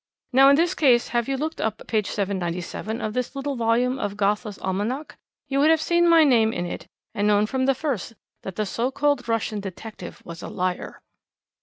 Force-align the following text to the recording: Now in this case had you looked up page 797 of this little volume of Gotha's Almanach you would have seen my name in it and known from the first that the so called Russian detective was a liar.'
Now 0.33 0.49
in 0.49 0.55
this 0.55 0.73
case 0.73 1.09
had 1.09 1.27
you 1.27 1.37
looked 1.37 1.61
up 1.61 1.85
page 1.85 2.07
797 2.09 2.99
of 3.01 3.13
this 3.13 3.35
little 3.35 3.55
volume 3.55 3.99
of 3.99 4.17
Gotha's 4.17 4.57
Almanach 4.57 5.15
you 5.47 5.59
would 5.59 5.69
have 5.69 5.79
seen 5.79 6.09
my 6.09 6.23
name 6.23 6.51
in 6.51 6.65
it 6.65 6.87
and 7.13 7.27
known 7.27 7.45
from 7.45 7.67
the 7.67 7.75
first 7.75 8.15
that 8.41 8.55
the 8.55 8.65
so 8.65 8.89
called 8.89 9.27
Russian 9.29 9.59
detective 9.59 10.19
was 10.25 10.41
a 10.41 10.47
liar.' 10.49 11.03